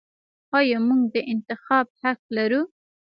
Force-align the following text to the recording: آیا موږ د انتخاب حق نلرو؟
آیا 0.57 0.77
موږ 0.87 1.01
د 1.15 1.17
انتخاب 1.33 1.85
حق 2.01 2.19
نلرو؟ 2.35 2.61